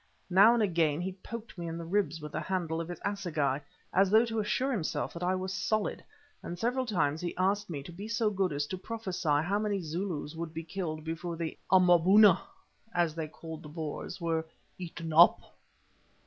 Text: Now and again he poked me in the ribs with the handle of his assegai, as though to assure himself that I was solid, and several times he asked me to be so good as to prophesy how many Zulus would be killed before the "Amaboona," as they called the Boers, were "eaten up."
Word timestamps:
Now 0.31 0.55
and 0.55 0.63
again 0.63 0.99
he 0.99 1.11
poked 1.13 1.59
me 1.59 1.67
in 1.67 1.77
the 1.77 1.85
ribs 1.85 2.19
with 2.19 2.31
the 2.31 2.39
handle 2.39 2.81
of 2.81 2.87
his 2.87 2.99
assegai, 3.05 3.61
as 3.93 4.09
though 4.09 4.25
to 4.25 4.39
assure 4.39 4.71
himself 4.71 5.13
that 5.13 5.21
I 5.21 5.35
was 5.35 5.53
solid, 5.53 6.03
and 6.41 6.57
several 6.57 6.87
times 6.87 7.21
he 7.21 7.37
asked 7.37 7.69
me 7.69 7.83
to 7.83 7.91
be 7.91 8.07
so 8.07 8.31
good 8.31 8.51
as 8.51 8.65
to 8.65 8.79
prophesy 8.79 9.29
how 9.43 9.59
many 9.59 9.79
Zulus 9.79 10.33
would 10.33 10.55
be 10.55 10.63
killed 10.63 11.03
before 11.03 11.37
the 11.37 11.55
"Amaboona," 11.71 12.41
as 12.95 13.13
they 13.13 13.27
called 13.27 13.61
the 13.61 13.69
Boers, 13.69 14.19
were 14.19 14.43
"eaten 14.79 15.13
up." 15.13 15.39